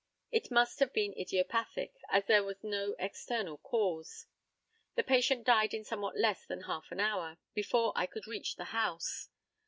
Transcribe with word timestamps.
It 0.31 0.49
must 0.49 0.79
have 0.79 0.91
been 0.93 1.13
idiopathic, 1.13 1.93
as 2.09 2.25
there 2.25 2.43
was 2.43 2.63
no 2.63 2.95
external 2.97 3.59
cause. 3.59 4.25
The 4.95 5.03
patient 5.03 5.43
died 5.43 5.75
in 5.75 5.83
somewhat 5.83 6.17
less 6.17 6.43
than 6.43 6.61
half 6.61 6.91
an 6.91 6.99
hour, 6.99 7.37
before 7.53 7.93
I 7.95 8.07
could 8.07 8.25
reach 8.25 8.55
the 8.55 8.63
house. 8.73 9.29